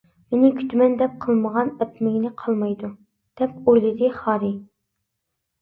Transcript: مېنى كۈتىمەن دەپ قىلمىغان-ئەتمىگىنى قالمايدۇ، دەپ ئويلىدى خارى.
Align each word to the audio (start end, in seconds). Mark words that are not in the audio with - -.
مېنى 0.33 0.47
كۈتىمەن 0.59 0.95
دەپ 1.01 1.19
قىلمىغان-ئەتمىگىنى 1.25 2.31
قالمايدۇ، 2.45 2.89
دەپ 3.43 3.61
ئويلىدى 3.75 4.11
خارى. 4.17 4.51